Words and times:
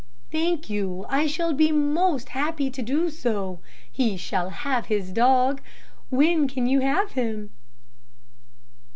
"Thank 0.31 0.67
you; 0.67 1.05
I 1.09 1.27
shall 1.27 1.53
be 1.53 1.71
most 1.71 2.29
happy 2.29 2.71
to 2.71 2.81
do 2.81 3.11
so. 3.11 3.59
He 3.91 4.17
shall 4.17 4.49
have 4.49 4.87
his 4.87 5.11
dog. 5.11 5.61
When 6.09 6.47
can 6.47 6.65
you 6.65 6.79
have 6.79 7.11
him?" 7.11 7.51